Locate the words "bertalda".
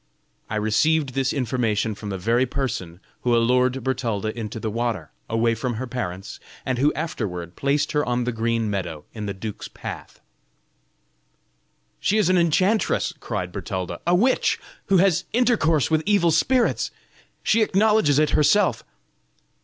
3.83-4.35, 13.51-13.99